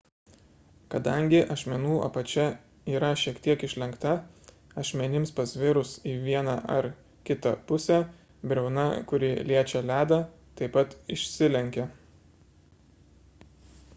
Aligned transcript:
kadangi 0.93 1.39
ašmenų 1.55 1.97
apačia 2.05 2.45
yra 2.93 3.11
šiek 3.23 3.41
tiek 3.47 3.65
išlenkta 3.67 4.13
ašmenims 4.83 5.33
pasvirus 5.41 5.91
į 6.13 6.15
vieną 6.23 6.55
ar 6.77 6.87
kitą 7.31 7.53
pusę 7.73 8.01
briauna 8.53 8.87
kuri 9.13 9.31
liečia 9.51 9.83
ledą 9.93 10.19
taip 10.61 10.73
pat 10.79 10.97
išsilenkia 11.19 11.87